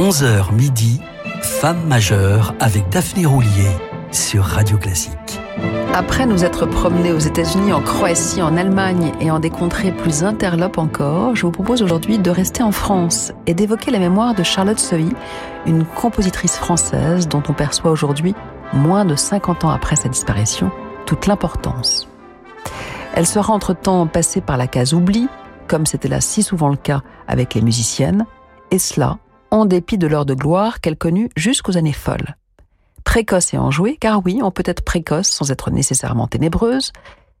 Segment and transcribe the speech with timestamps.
[0.00, 0.98] 11h midi,
[1.42, 3.68] Femme majeure avec Daphné Roulier
[4.10, 5.38] sur Radio Classique.
[5.92, 10.24] Après nous être promenés aux États-Unis, en Croatie, en Allemagne et en des contrées plus
[10.24, 14.42] interlopes encore, je vous propose aujourd'hui de rester en France et d'évoquer la mémoire de
[14.42, 15.12] Charlotte Sohy,
[15.66, 18.34] une compositrice française dont on perçoit aujourd'hui,
[18.72, 20.70] moins de 50 ans après sa disparition,
[21.04, 22.08] toute l'importance.
[23.12, 25.28] Elle sera entre-temps passée par la case oubli,
[25.68, 28.24] comme c'était là si souvent le cas avec les musiciennes,
[28.70, 29.18] et cela
[29.50, 32.36] en dépit de l'heure de gloire qu'elle connut jusqu'aux années folles.
[33.04, 36.92] Précoce et enjouée, car oui, on peut être précoce sans être nécessairement ténébreuse,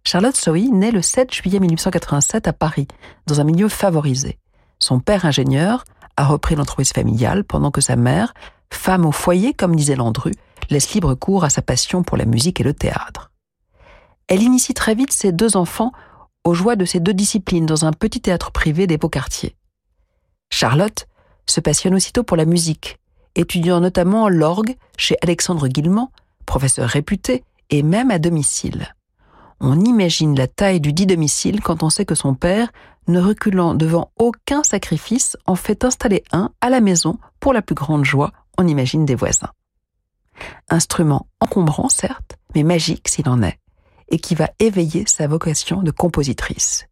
[0.04, 2.88] Charlotte Sohy naît le 7 juillet 1887 à Paris,
[3.26, 4.38] dans un milieu favorisé.
[4.78, 5.84] Son père ingénieur
[6.16, 8.34] a repris l'entreprise familiale pendant que sa mère,
[8.72, 10.32] femme au foyer comme disait Landru,
[10.70, 13.30] laisse libre cours à sa passion pour la musique et le théâtre.
[14.28, 15.92] Elle initie très vite ses deux enfants
[16.44, 19.56] aux joies de ces deux disciplines dans un petit théâtre privé des beaux quartiers.
[20.50, 21.06] Charlotte
[21.50, 22.98] se passionne aussitôt pour la musique,
[23.34, 26.08] étudiant notamment l'orgue chez Alexandre Guillemont,
[26.46, 28.94] professeur réputé, et même à domicile.
[29.60, 32.72] On imagine la taille du dit domicile quand on sait que son père,
[33.06, 37.74] ne reculant devant aucun sacrifice, en fait installer un à la maison pour la plus
[37.74, 39.50] grande joie, on imagine des voisins.
[40.68, 43.58] Instrument encombrant, certes, mais magique s'il en est,
[44.08, 46.86] et qui va éveiller sa vocation de compositrice.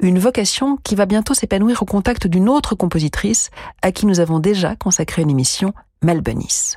[0.00, 3.50] Une vocation qui va bientôt s'épanouir au contact d'une autre compositrice
[3.82, 6.76] à qui nous avons déjà consacré une émission, Malbenis.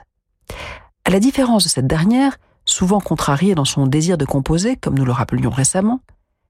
[1.06, 5.06] À la différence de cette dernière, souvent contrariée dans son désir de composer, comme nous
[5.06, 6.02] le rappelions récemment,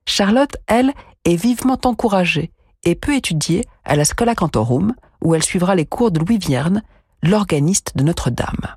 [0.05, 0.93] Charlotte, elle,
[1.25, 2.51] est vivement encouragée
[2.83, 6.83] et peut étudier à la Scola Cantorum, où elle suivra les cours de Louis Vierne,
[7.21, 8.75] l'organiste de Notre-Dame.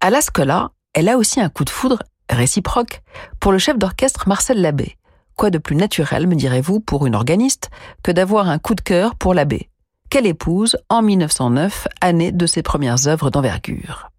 [0.00, 1.98] À la Scola, elle a aussi un coup de foudre
[2.30, 3.02] réciproque
[3.38, 4.96] pour le chef d'orchestre Marcel Labbé,
[5.36, 7.70] Quoi de plus naturel, me direz-vous, pour une organiste,
[8.02, 9.68] que d'avoir un coup de cœur pour l'abbé,
[10.08, 14.10] qu'elle épouse en 1909, année de ses premières œuvres d'envergure.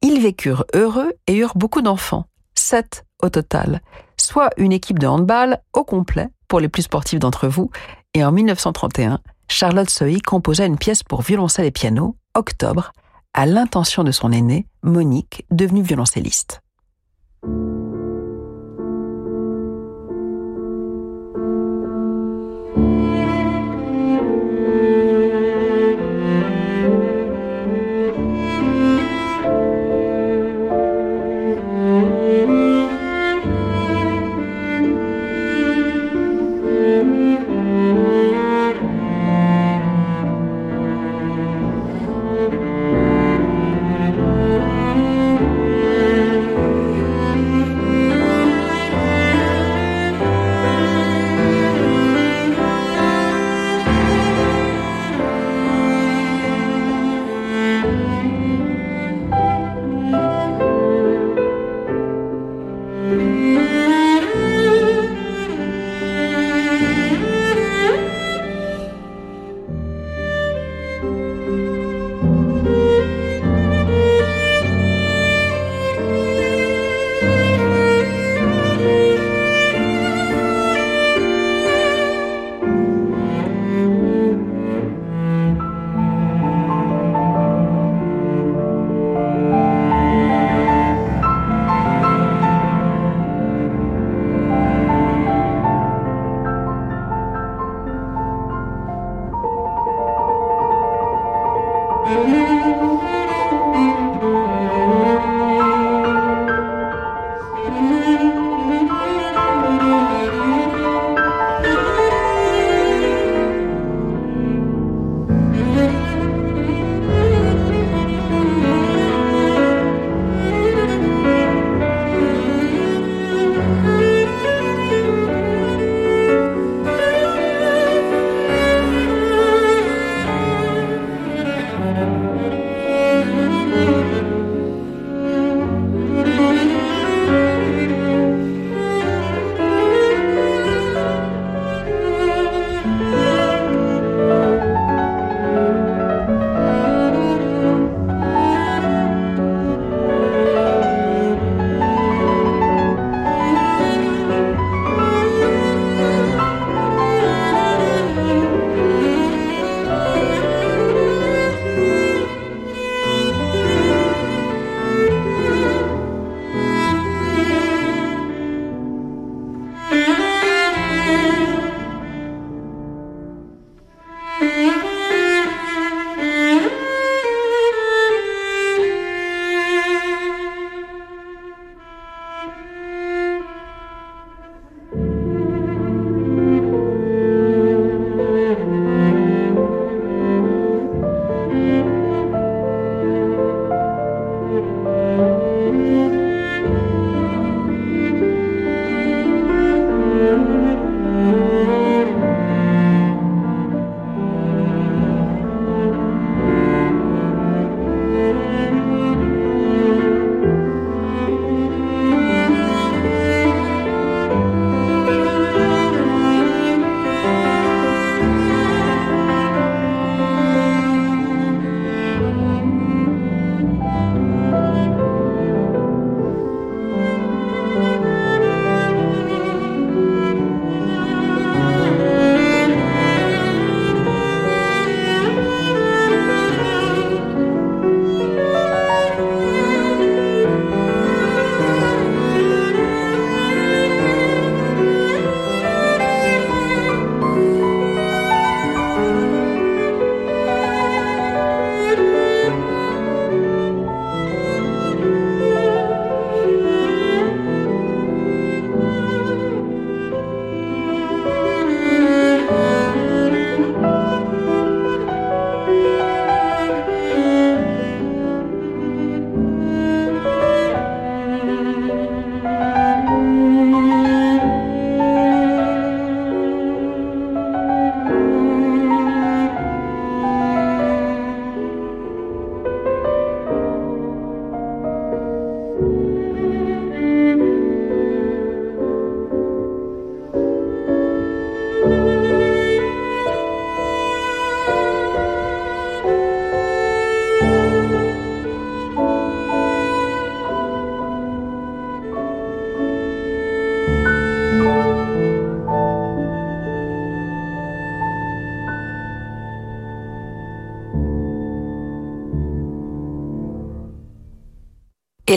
[0.00, 3.82] Ils vécurent heureux et eurent beaucoup d'enfants, sept au total,
[4.16, 7.70] soit une équipe de handball au complet pour les plus sportifs d'entre vous,
[8.14, 12.92] et en 1931, Charlotte Sohy composa une pièce pour violoncelle et piano, Octobre,
[13.34, 16.62] à l'intention de son aînée, Monique, devenue violoncelliste.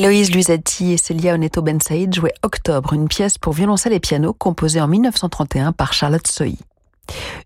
[0.01, 4.33] Héloïse Luisati et Celia Oneto Ben Saïd jouaient Octobre, une pièce pour violoncelle et piano
[4.33, 6.57] composée en 1931 par Charlotte Sohi.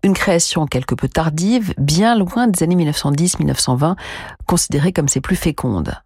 [0.03, 3.97] Une création quelque peu tardive, bien loin des années 1910-1920,
[4.47, 6.01] considérée comme ses plus fécondes.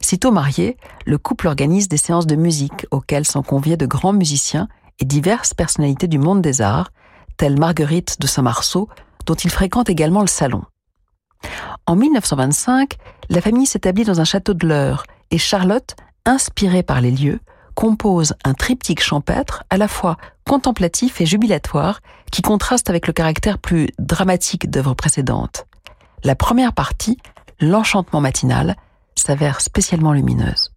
[0.00, 4.68] Sitôt marié, le couple organise des séances de musique auxquelles sont conviés de grands musiciens
[5.00, 6.92] et diverses personnalités du monde des arts,
[7.38, 8.88] telles Marguerite de Saint-Marceau,
[9.26, 10.62] dont il fréquente également le salon.
[11.86, 12.94] En 1925,
[13.30, 17.40] la famille s'établit dans un château de l'Eure et Charlotte, inspirée par les lieux,
[17.74, 20.16] compose un triptyque champêtre à la fois
[20.46, 22.00] contemplatif et jubilatoire
[22.32, 25.66] qui contraste avec le caractère plus dramatique d'œuvres précédentes.
[26.24, 27.18] La première partie,
[27.60, 28.76] l'enchantement matinal,
[29.14, 30.72] s'avère spécialement lumineuse.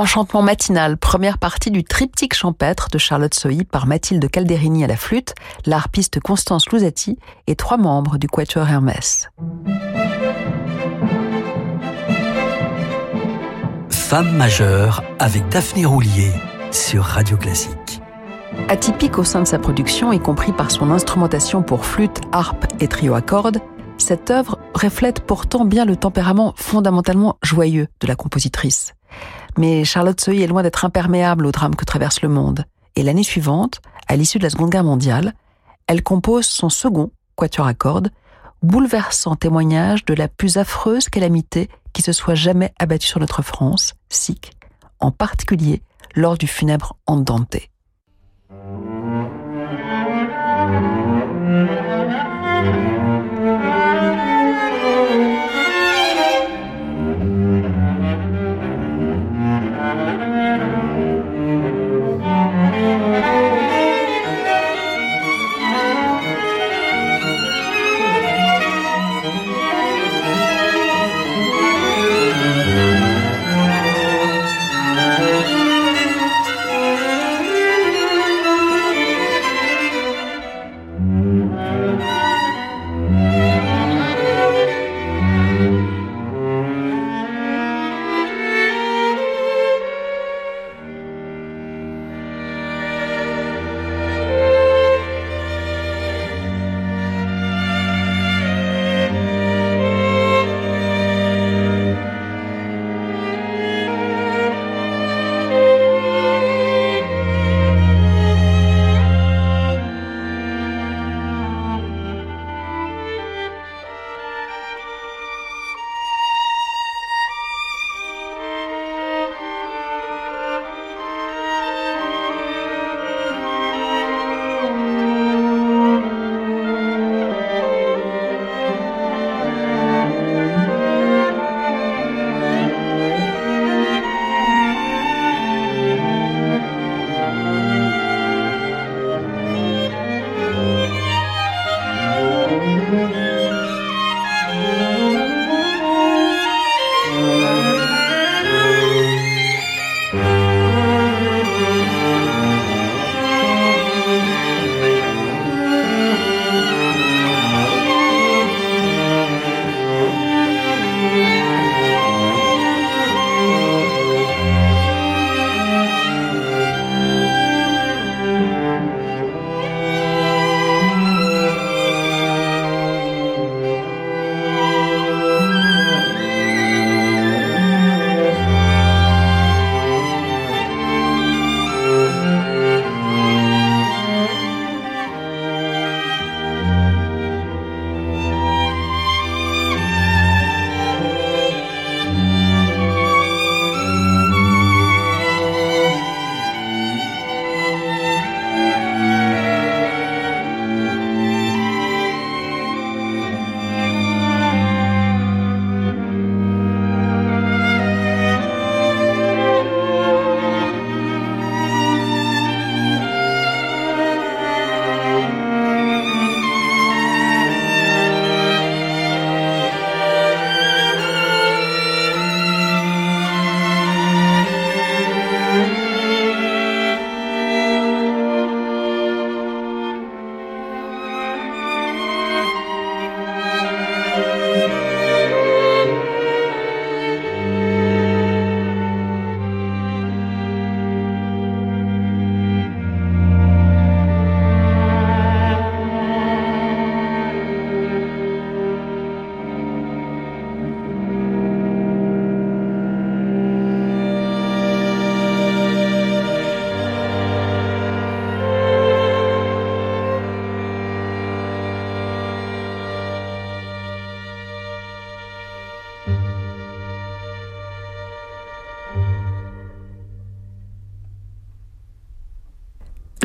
[0.00, 4.96] Enchantement matinal, première partie du triptyque champêtre de Charlotte Sohi par Mathilde Calderini à la
[4.96, 5.34] flûte,
[5.66, 9.28] l'harpiste Constance Louzati et trois membres du Quatuor Hermès.
[13.90, 16.32] Femme majeure avec Daphné Roulier
[16.70, 18.00] sur Radio Classique.
[18.70, 22.88] Atypique au sein de sa production, y compris par son instrumentation pour flûte, harpe et
[22.88, 23.58] trio à cordes,
[23.98, 28.94] cette œuvre reflète pourtant bien le tempérament fondamentalement joyeux de la compositrice.
[29.58, 32.64] Mais Charlotte Sohi est loin d'être imperméable au drame que traverse le monde.
[32.96, 35.34] Et l'année suivante, à l'issue de la Seconde Guerre mondiale,
[35.86, 38.10] elle compose son second quatuor à cordes,
[38.62, 43.94] bouleversant témoignage de la plus affreuse calamité qui se soit jamais abattue sur notre France,
[44.08, 44.52] sic,
[44.98, 45.82] en particulier
[46.14, 47.56] lors du funèbre Andante.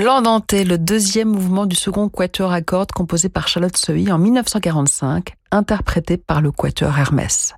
[0.06, 5.34] L'Andante, le deuxième mouvement du second quatuor à cordes composé par Charlotte Sohi en 1945,
[5.50, 7.56] interprété par le quatuor Hermès.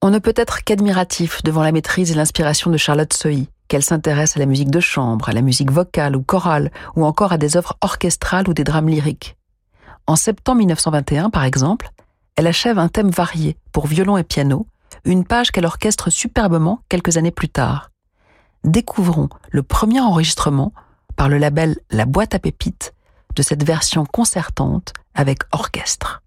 [0.00, 4.36] On ne peut être qu'admiratif devant la maîtrise et l'inspiration de Charlotte Sohi, qu'elle s'intéresse
[4.36, 7.56] à la musique de chambre, à la musique vocale ou chorale, ou encore à des
[7.56, 9.36] œuvres orchestrales ou des drames lyriques.
[10.06, 11.90] En septembre 1921, par exemple,
[12.36, 14.68] elle achève un thème varié pour violon et piano,
[15.04, 17.90] une page qu'elle orchestre superbement quelques années plus tard.
[18.62, 20.72] Découvrons le premier enregistrement
[21.18, 22.94] par le label La Boîte à Pépites
[23.34, 26.22] de cette version concertante avec orchestre.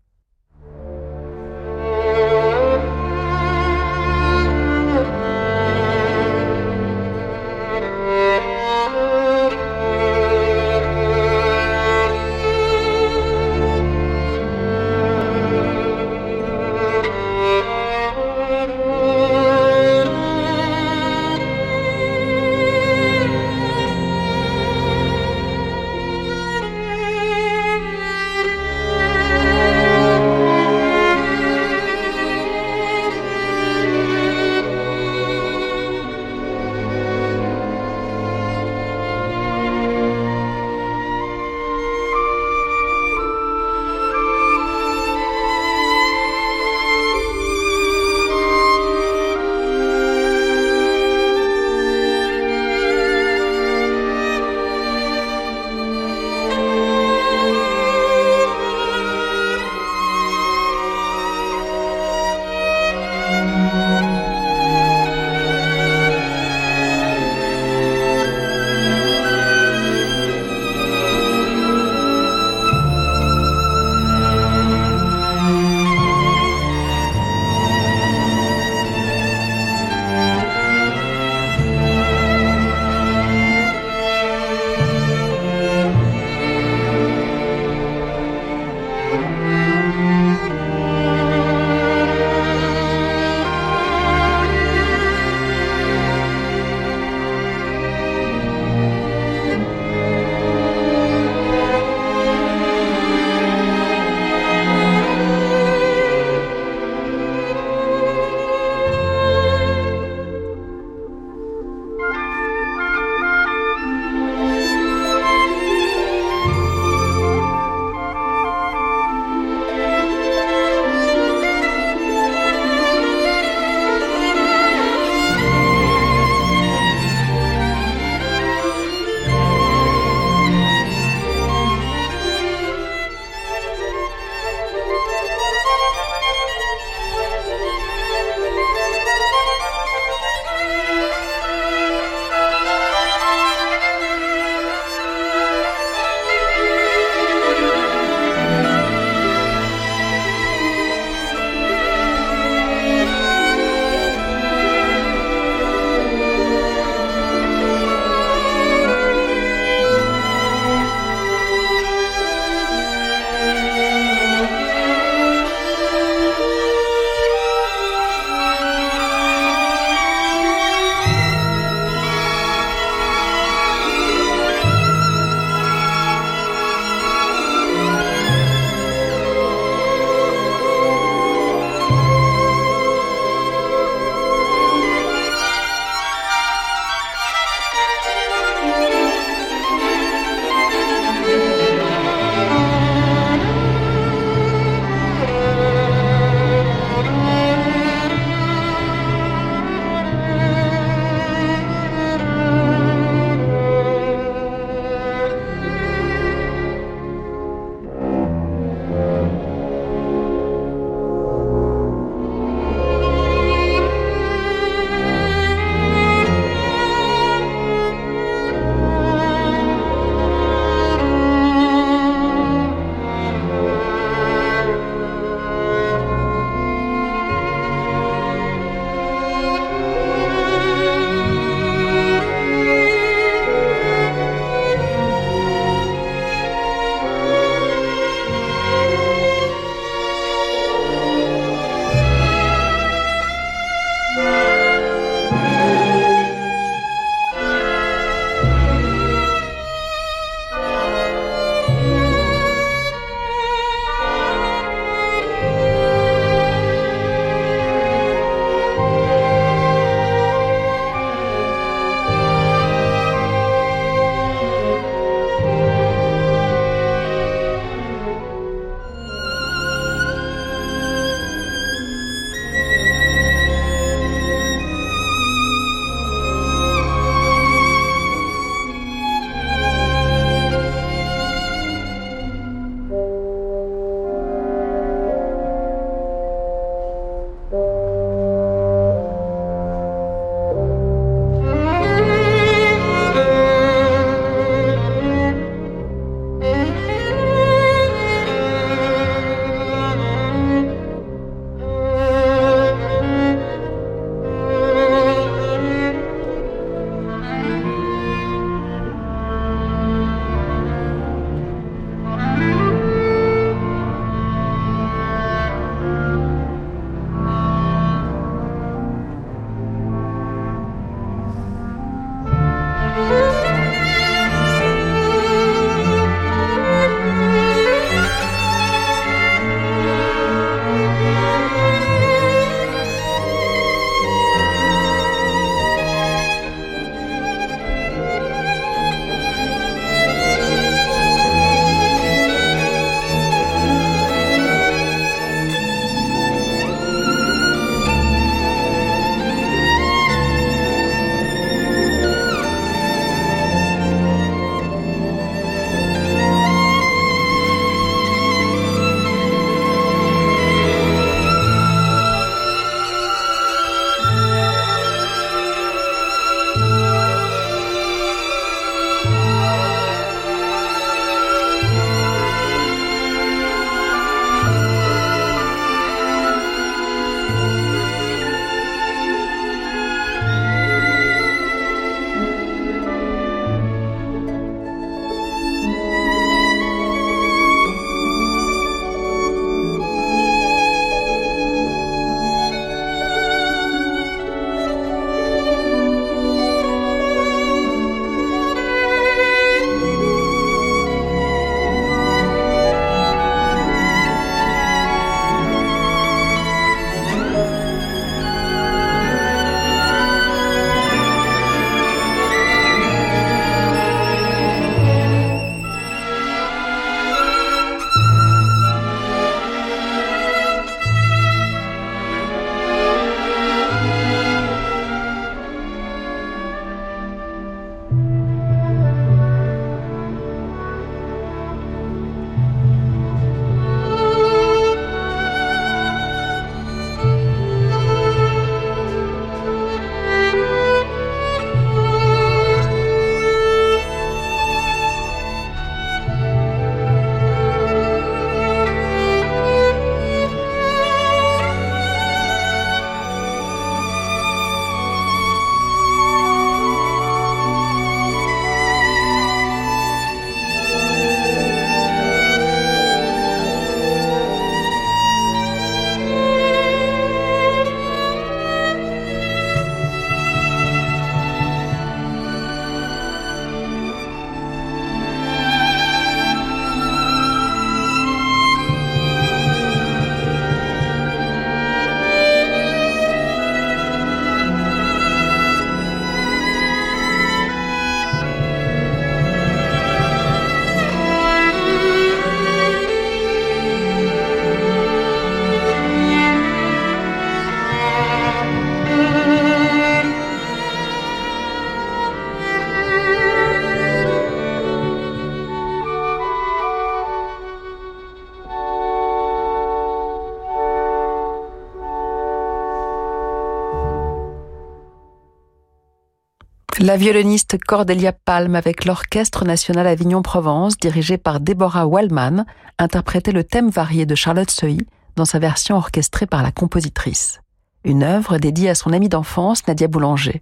[516.81, 522.43] La violoniste Cordelia Palm avec l'Orchestre national Avignon-Provence, dirigé par Deborah Wallman,
[522.79, 524.79] interprétait le thème varié de Charlotte Seuil
[525.15, 527.39] dans sa version orchestrée par la compositrice.
[527.83, 530.41] Une œuvre dédiée à son amie d'enfance, Nadia Boulanger.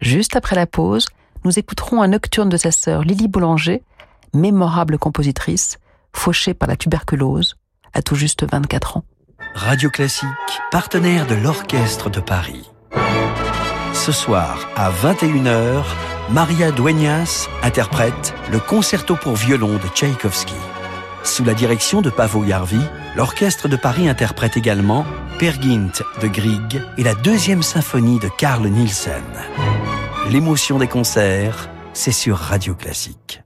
[0.00, 1.08] Juste après la pause,
[1.44, 3.82] nous écouterons un nocturne de sa sœur Lily Boulanger,
[4.32, 5.76] mémorable compositrice,
[6.14, 7.56] fauchée par la tuberculose,
[7.92, 9.04] à tout juste 24 ans.
[9.54, 10.26] Radio Classique,
[10.70, 12.64] partenaire de l'Orchestre de Paris.
[14.04, 15.82] Ce soir, à 21h,
[16.30, 20.54] Maria Dueñas interprète le concerto pour violon de Tchaïkovski.
[21.24, 22.80] Sous la direction de Pavo Jarvi,
[23.16, 25.04] l'Orchestre de Paris interprète également
[25.40, 29.24] Per Gynt de Grieg et la deuxième symphonie de Carl Nielsen.
[30.30, 33.45] L'émotion des concerts, c'est sur Radio Classique.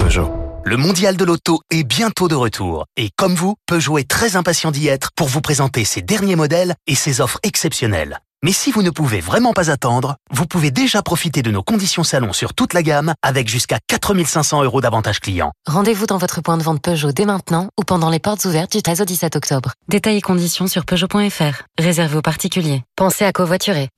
[0.00, 0.30] Peugeot.
[0.64, 2.86] Le mondial de l'auto est bientôt de retour.
[2.96, 6.74] Et comme vous, Peugeot est très impatient d'y être pour vous présenter ses derniers modèles
[6.86, 8.18] et ses offres exceptionnelles.
[8.42, 12.04] Mais si vous ne pouvez vraiment pas attendre, vous pouvez déjà profiter de nos conditions
[12.04, 15.52] salon sur toute la gamme avec jusqu'à 4500 euros d'avantages clients.
[15.66, 18.82] Rendez-vous dans votre point de vente Peugeot dès maintenant ou pendant les portes ouvertes du
[18.82, 19.72] 13 au 17 octobre.
[19.88, 21.62] Détails et conditions sur Peugeot.fr.
[21.78, 22.82] Réservé aux particuliers.
[22.96, 23.88] Pensez à covoiturer.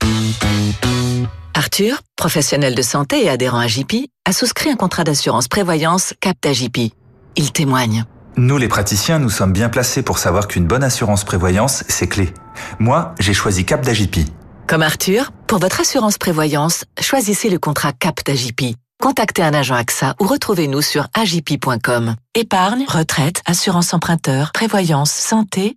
[1.54, 6.52] Arthur, professionnel de santé et adhérent à JP, a souscrit un contrat d'assurance prévoyance Capta
[6.52, 6.92] JP.
[7.36, 8.04] Il témoigne.
[8.36, 12.32] Nous, les praticiens, nous sommes bien placés pour savoir qu'une bonne assurance prévoyance, c'est clé.
[12.78, 14.26] Moi, j'ai choisi Cap d'Agipi.
[14.66, 18.74] Comme Arthur, pour votre assurance prévoyance, choisissez le contrat Capta JP.
[19.02, 22.14] Contactez un agent AXA ou retrouvez-nous sur agip.com.
[22.34, 25.76] Épargne, retraite, assurance emprunteur, prévoyance, santé.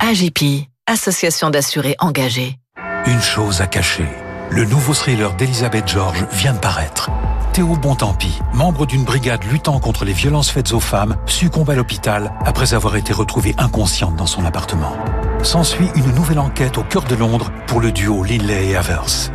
[0.00, 2.58] AGP, association d'assurés engagés.
[3.06, 4.08] Une chose à cacher.
[4.50, 7.10] Le nouveau thriller d'Elisabeth George vient de paraître.
[7.52, 12.32] Théo Bontempi, membre d'une brigade luttant contre les violences faites aux femmes, succombe à l'hôpital
[12.44, 14.96] après avoir été retrouvée inconsciente dans son appartement.
[15.42, 19.30] S'ensuit une nouvelle enquête au cœur de Londres pour le duo Linley et Havers.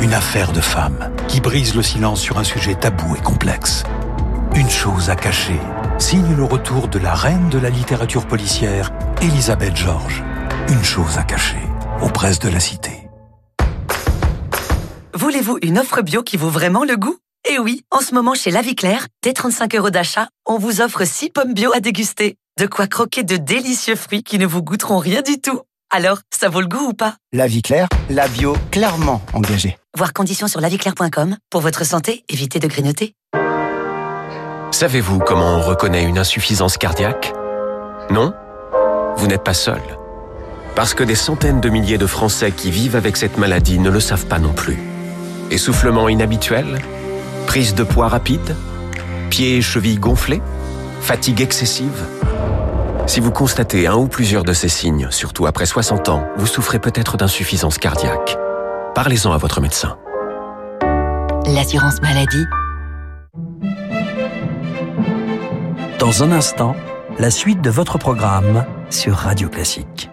[0.00, 3.84] Une affaire de femme qui brise le silence sur un sujet tabou et complexe.
[4.54, 5.60] Une chose à cacher
[5.98, 10.22] signe le retour de la reine de la littérature policière, Elisabeth George.
[10.68, 11.69] Une chose à cacher
[12.02, 12.90] aux presses de la cité.
[15.14, 17.16] Voulez-vous une offre bio qui vaut vraiment le goût?
[17.48, 20.80] Eh oui, en ce moment chez La Vie Claire, dès 35 euros d'achat, on vous
[20.80, 22.36] offre 6 pommes bio à déguster.
[22.58, 25.60] De quoi croquer de délicieux fruits qui ne vous goûteront rien du tout.
[25.90, 27.16] Alors, ça vaut le goût ou pas?
[27.32, 29.76] La vie claire, la bio clairement engagée.
[29.96, 31.36] Voir conditions sur laviclaire.com.
[31.50, 33.14] Pour votre santé, évitez de grignoter.
[34.72, 37.32] Savez-vous comment on reconnaît une insuffisance cardiaque?
[38.10, 38.32] Non?
[39.16, 39.80] Vous n'êtes pas seul.
[40.74, 44.00] Parce que des centaines de milliers de Français qui vivent avec cette maladie ne le
[44.00, 44.78] savent pas non plus.
[45.50, 46.80] Essoufflement inhabituel
[47.46, 48.56] Prise de poids rapide
[49.30, 50.42] Pieds et chevilles gonflés
[51.00, 52.04] Fatigue excessive
[53.06, 56.78] Si vous constatez un ou plusieurs de ces signes, surtout après 60 ans, vous souffrez
[56.78, 58.38] peut-être d'insuffisance cardiaque.
[58.94, 59.98] Parlez-en à votre médecin.
[61.46, 62.44] L'assurance maladie.
[65.98, 66.76] Dans un instant,
[67.18, 70.10] la suite de votre programme sur Radio Classique.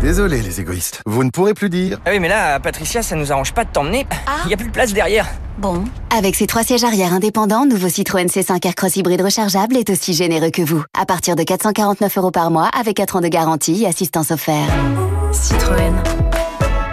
[0.00, 1.02] Désolé, les égoïstes.
[1.04, 1.98] Vous ne pourrez plus dire.
[2.06, 4.06] Ah oui, mais là, Patricia, ça nous arrange pas de t'emmener.
[4.46, 5.28] Il y a plus de place derrière.
[5.58, 5.84] Bon.
[6.16, 10.50] Avec ses trois sièges arrière indépendants, nouveau Citroën C5 Aircross hybride rechargeable est aussi généreux
[10.50, 10.82] que vous.
[10.98, 14.70] À partir de 449 euros par mois, avec 4 ans de garantie et assistance offerte.
[15.32, 15.92] Citroën.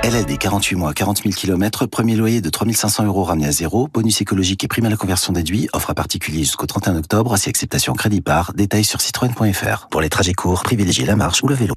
[0.03, 4.19] LLD 48 mois, 40 000 km, premier loyer de 3500 euros ramené à zéro, bonus
[4.19, 7.93] écologique et prime à la conversion déduit, offre à particulier jusqu'au 31 octobre, si acceptation
[7.93, 9.87] crédit par, détails sur citroën.fr.
[9.89, 11.73] Pour les trajets courts, privilégiez la marche ou le vélo.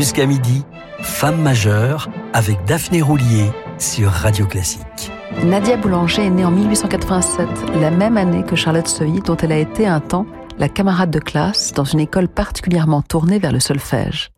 [0.00, 0.64] Jusqu'à midi,
[1.02, 5.12] Femme majeure avec Daphné Roulier sur Radio Classique.
[5.44, 7.46] Nadia Boulanger est née en 1887,
[7.78, 10.24] la même année que Charlotte Seuilly, dont elle a été un temps
[10.56, 14.30] la camarade de classe dans une école particulièrement tournée vers le solfège.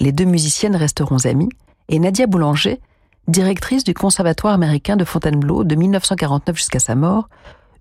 [0.00, 1.50] Les deux musiciennes resteront amies,
[1.88, 2.80] et Nadia Boulanger,
[3.28, 7.28] directrice du Conservatoire américain de Fontainebleau de 1949 jusqu'à sa mort,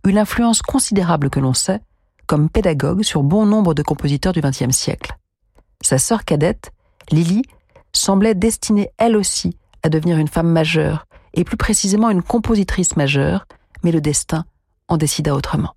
[0.05, 1.81] eut l'influence considérable que l'on sait
[2.27, 5.17] comme pédagogue sur bon nombre de compositeurs du XXe siècle.
[5.81, 6.71] Sa sœur cadette,
[7.13, 7.43] Lily,
[7.93, 13.45] semblait destinée elle aussi à devenir une femme majeure, et plus précisément une compositrice majeure,
[13.83, 14.45] mais le destin
[14.87, 15.75] en décida autrement.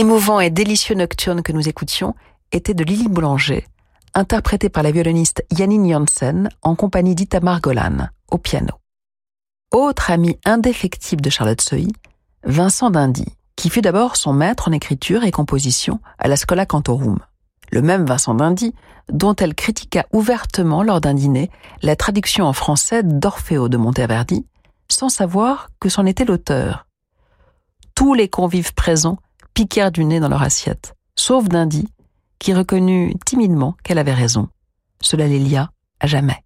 [0.00, 2.14] L'émouvant et délicieux nocturne que nous écoutions
[2.52, 3.66] était de Lily Boulanger,
[4.14, 8.72] interprété par la violoniste Janine Janssen en compagnie d'Itamar Golan au piano.
[9.72, 11.92] Autre ami indéfectible de Charlotte Sohi,
[12.44, 17.18] Vincent Dindy, qui fut d'abord son maître en écriture et composition à la Schola Cantorum.
[17.70, 18.74] Le même Vincent Dindy,
[19.12, 21.50] dont elle critiqua ouvertement lors d'un dîner
[21.82, 24.46] la traduction en français d'Orfeo de Monteverdi,
[24.88, 26.86] sans savoir que c'en était l'auteur.
[27.94, 29.18] Tous les convives présents
[29.54, 31.88] piquèrent du nez dans leur assiette, sauf Dindy,
[32.38, 34.48] qui reconnut timidement qu'elle avait raison.
[35.00, 36.44] Cela les lia à jamais.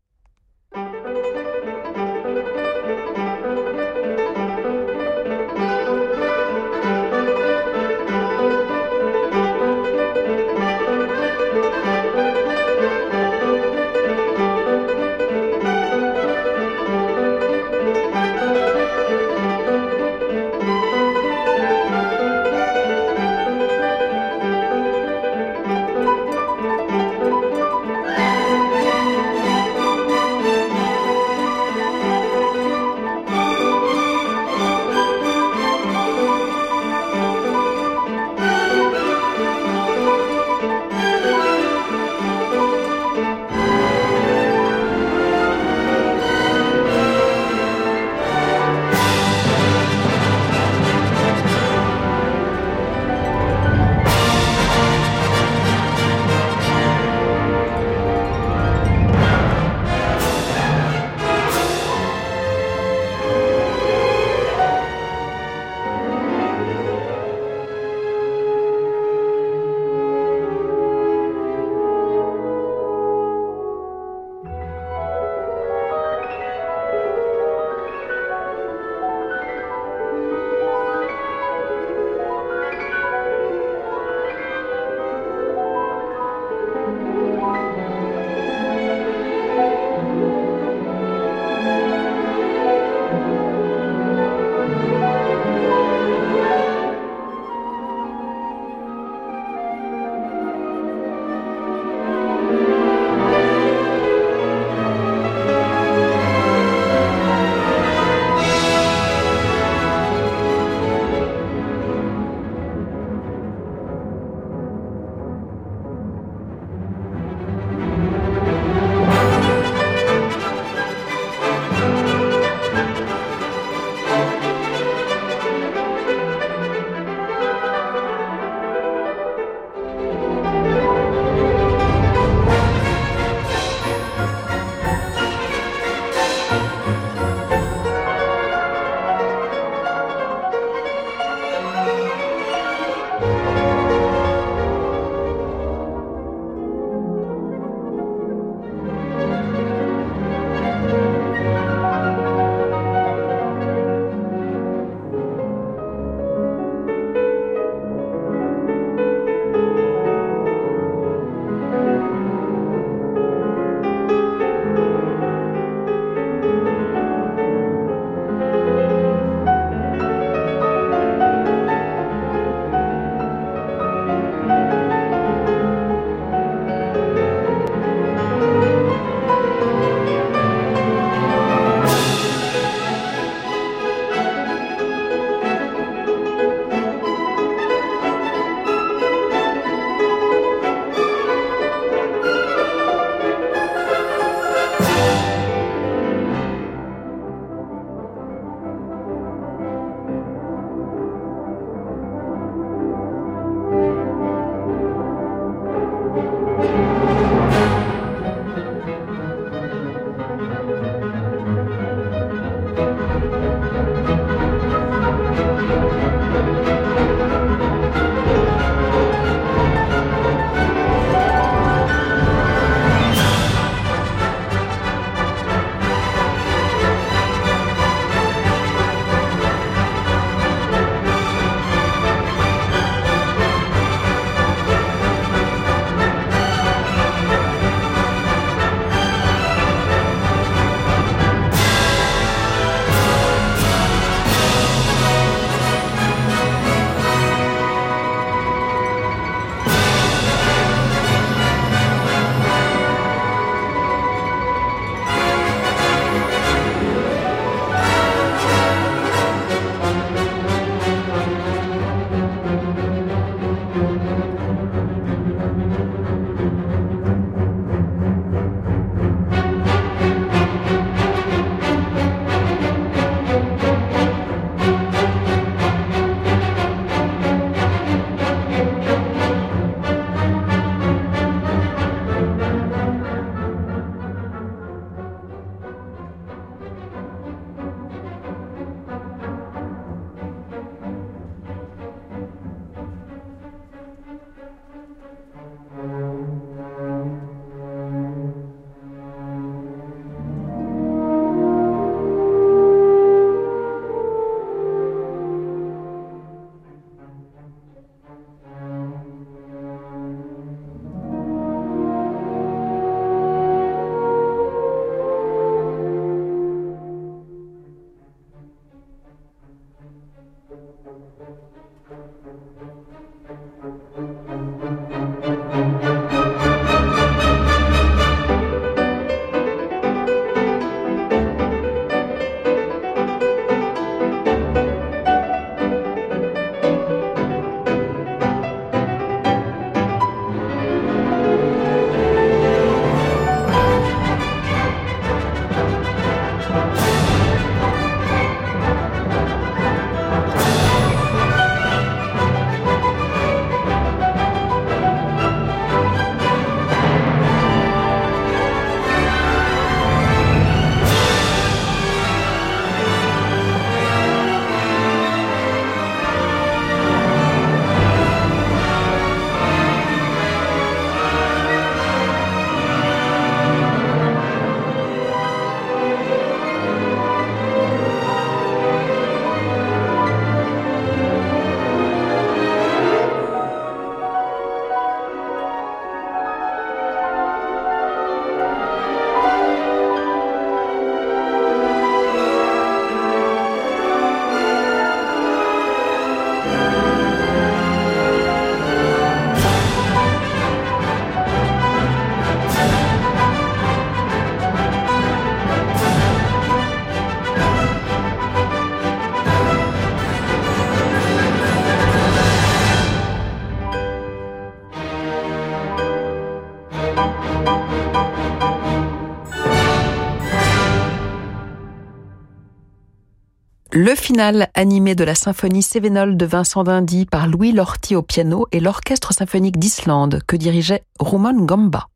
[423.84, 428.46] Le final animé de la symphonie Cévenol de Vincent d'Indy par Louis Lorty au piano
[428.50, 431.88] et l'Orchestre symphonique d'Islande que dirigeait Roman Gamba.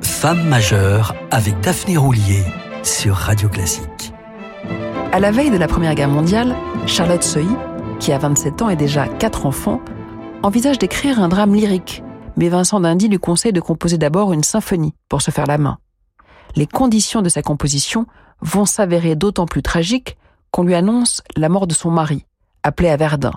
[0.00, 2.42] Femme majeure avec Daphné Roulier
[2.82, 4.14] sur Radio Classique.
[5.12, 7.54] À la veille de la Première Guerre mondiale, Charlotte Sohy,
[8.00, 9.82] qui a 27 ans et déjà quatre enfants,
[10.42, 12.02] envisage d'écrire un drame lyrique,
[12.38, 15.76] mais Vincent d'Indy lui conseille de composer d'abord une symphonie pour se faire la main
[16.56, 18.06] les conditions de sa composition
[18.40, 20.16] vont s'avérer d'autant plus tragiques
[20.50, 22.26] qu'on lui annonce la mort de son mari,
[22.62, 23.32] appelé à Verdun.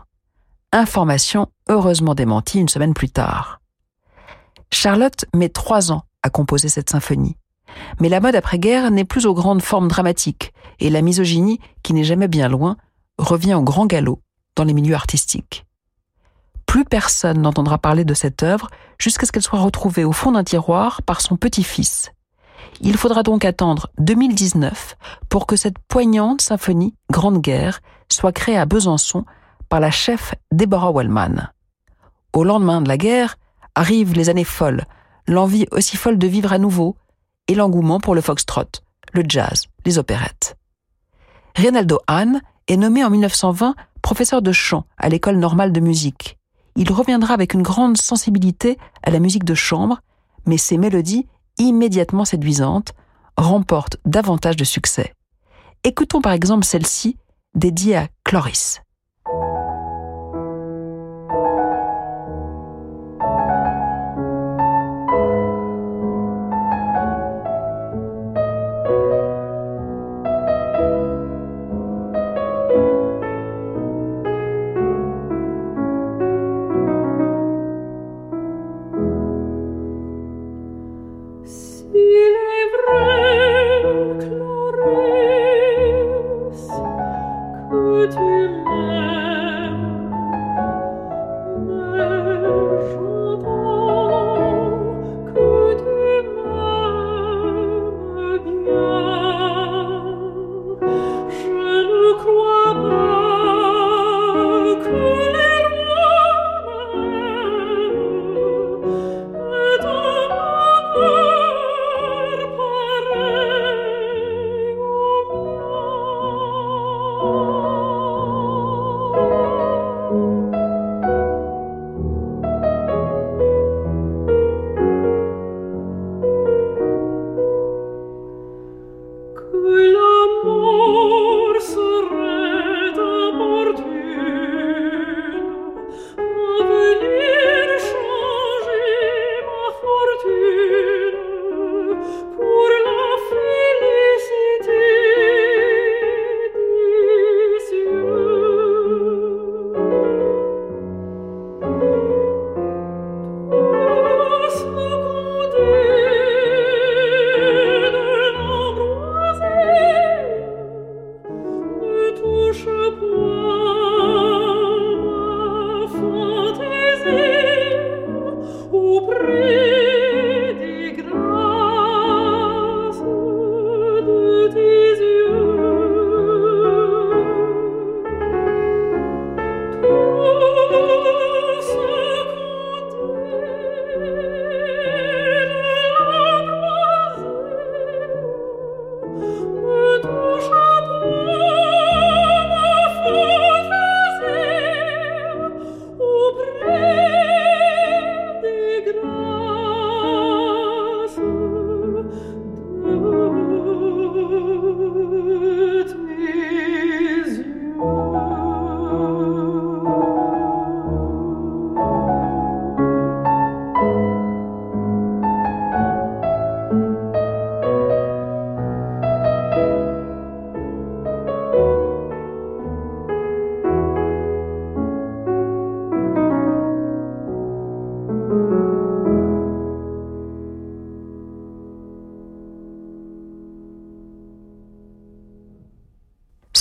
[0.71, 3.59] Information heureusement démentie une semaine plus tard.
[4.71, 7.37] Charlotte met trois ans à composer cette symphonie.
[7.99, 12.03] Mais la mode après-guerre n'est plus aux grandes formes dramatiques, et la misogynie, qui n'est
[12.03, 12.77] jamais bien loin,
[13.17, 14.21] revient au grand galop
[14.55, 15.65] dans les milieux artistiques.
[16.65, 18.67] Plus personne n'entendra parler de cette œuvre
[18.99, 22.11] jusqu'à ce qu'elle soit retrouvée au fond d'un tiroir par son petit-fils,
[22.81, 24.95] il faudra donc attendre 2019
[25.29, 27.81] pour que cette poignante symphonie Grande Guerre
[28.11, 29.25] soit créée à Besançon
[29.69, 31.49] par la chef Deborah Wellman.
[32.33, 33.37] Au lendemain de la guerre
[33.75, 34.85] arrivent les années folles,
[35.27, 36.95] l'envie aussi folle de vivre à nouveau
[37.47, 38.81] et l'engouement pour le foxtrot,
[39.13, 40.57] le jazz, les opérettes.
[41.55, 46.37] Reynaldo Hahn est nommé en 1920 professeur de chant à l'école normale de musique.
[46.77, 49.99] Il reviendra avec une grande sensibilité à la musique de chambre,
[50.45, 51.27] mais ses mélodies
[51.57, 52.93] immédiatement séduisante,
[53.37, 55.13] remporte davantage de succès.
[55.83, 57.17] Écoutons par exemple celle-ci,
[57.55, 58.81] dédiée à Cloris.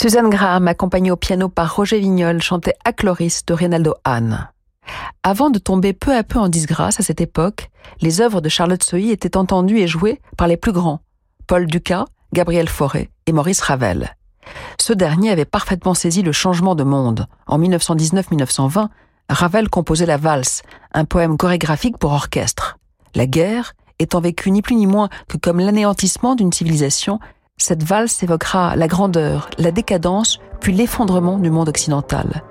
[0.06, 4.48] Suzanne Graham, accompagnée au piano par Roger Vignol, chantait Acloris de Reynaldo Hahn.
[5.24, 8.84] Avant de tomber peu à peu en disgrâce à cette époque, les œuvres de Charlotte
[8.84, 11.00] Sohy étaient entendues et jouées par les plus grands,
[11.48, 14.14] Paul Dukas, Gabriel Fauré et Maurice Ravel.
[14.78, 17.26] Ce dernier avait parfaitement saisi le changement de monde.
[17.48, 18.86] En 1919-1920,
[19.28, 22.78] Ravel composait la valse, un poème chorégraphique pour orchestre.
[23.16, 27.18] La guerre, étant vécue ni plus ni moins que comme l'anéantissement d'une civilisation,
[27.58, 32.42] cette valse évoquera la grandeur, la décadence, puis l'effondrement du monde occidental.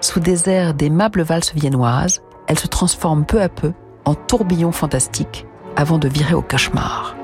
[0.00, 3.72] Sous des airs d'aimables valses viennoises, elle se transforme peu à peu
[4.04, 5.46] en tourbillon fantastique
[5.76, 7.16] avant de virer au cauchemar.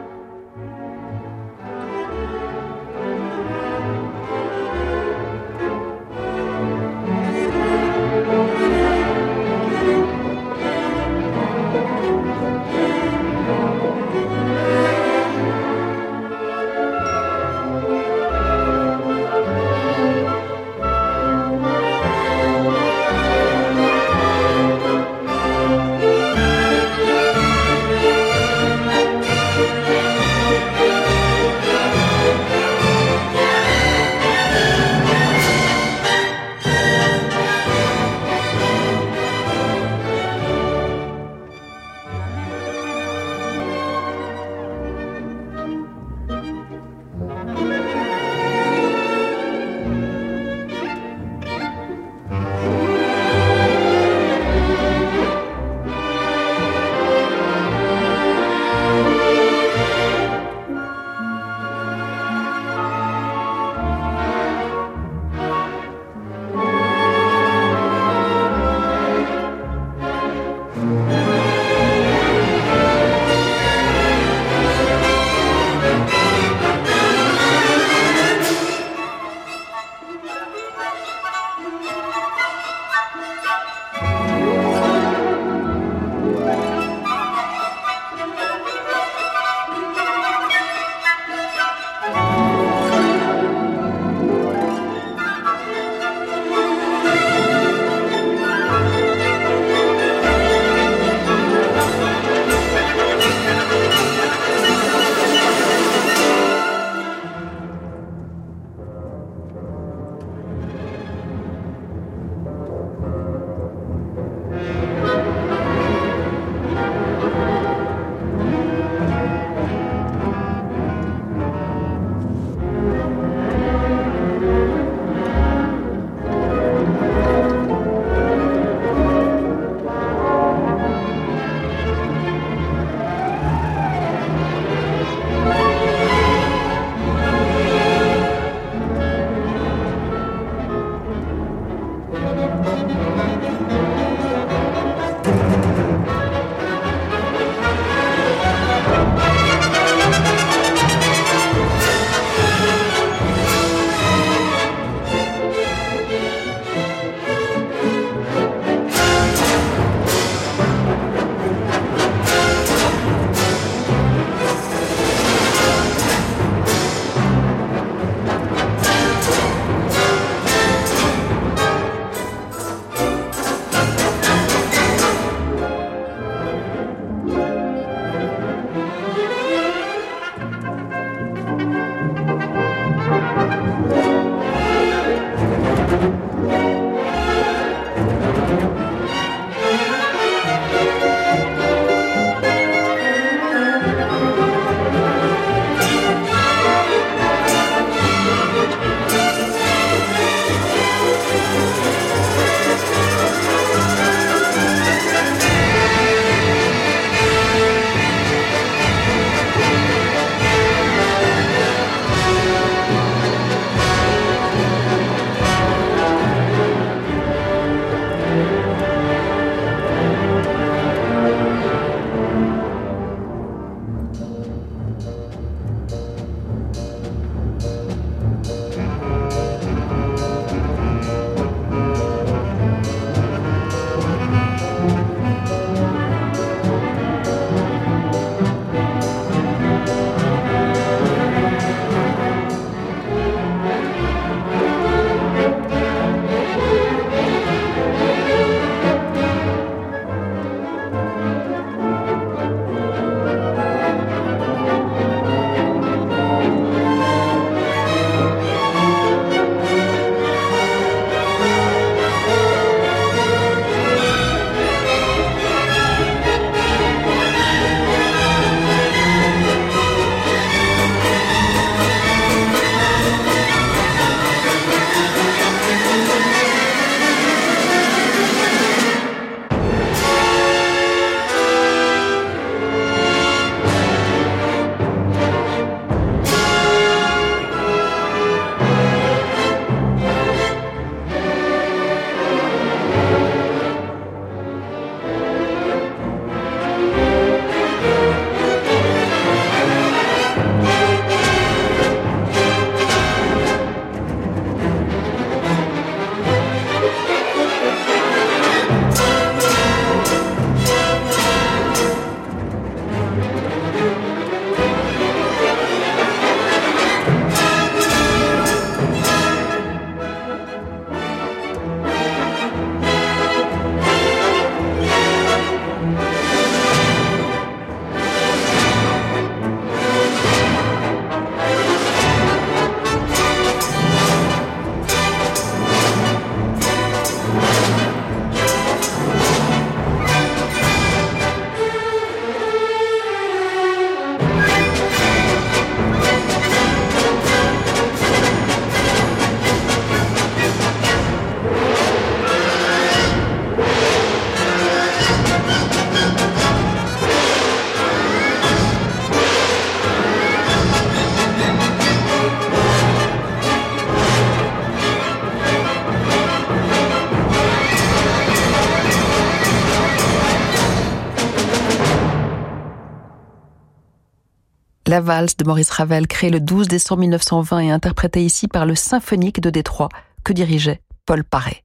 [375.00, 379.40] Valse de Maurice Ravel, créée le 12 décembre 1920 et interprétée ici par le symphonique
[379.40, 379.88] de Détroit
[380.24, 381.64] que dirigeait Paul Paré.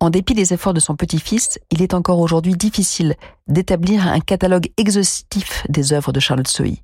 [0.00, 3.14] En dépit des efforts de son petit-fils, il est encore aujourd'hui difficile
[3.46, 6.82] d'établir un catalogue exhaustif des œuvres de Charlotte Sohi.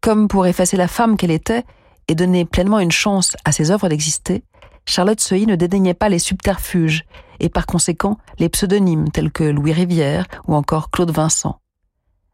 [0.00, 1.64] Comme pour effacer la femme qu'elle était
[2.08, 4.44] et donner pleinement une chance à ses œuvres d'exister,
[4.84, 7.04] Charlotte Sohi ne dédaignait pas les subterfuges
[7.40, 11.58] et par conséquent les pseudonymes tels que Louis Rivière ou encore Claude Vincent.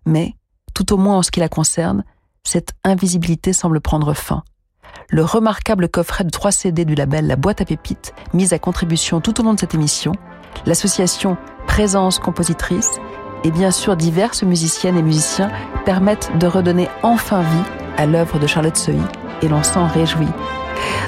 [0.04, 0.34] Mais,
[0.74, 2.04] tout au moins en ce qui la concerne,
[2.44, 4.42] cette invisibilité semble prendre fin.
[5.08, 9.20] Le remarquable coffret de trois CD du label La Boîte à Pépites, mis à contribution
[9.20, 10.12] tout au long de cette émission,
[10.66, 11.36] l'association
[11.66, 13.00] Présence Compositrice
[13.44, 15.50] et bien sûr diverses musiciennes et musiciens
[15.84, 19.02] permettent de redonner enfin vie à l'œuvre de Charlotte Sohi
[19.42, 20.28] et l'on s'en réjouit.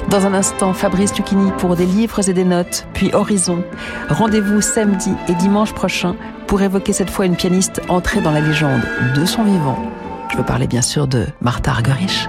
[0.09, 3.63] Dans un instant, Fabrice Lucchini pour des livres et des notes, puis Horizon.
[4.09, 6.15] Rendez-vous samedi et dimanche prochain
[6.47, 8.81] pour évoquer cette fois une pianiste entrée dans la légende
[9.15, 9.79] de son vivant.
[10.31, 12.27] Je veux parler bien sûr de Martha Argerich.